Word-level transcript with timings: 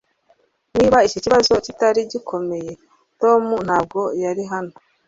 Niba 0.75 0.97
iki 1.07 1.19
kibazo 1.23 1.51
kitari 1.65 1.99
gikomeye, 2.11 2.71
Tom 3.21 3.43
ntabwo 3.65 4.01
yari 4.23 4.43
hano. 4.51 4.73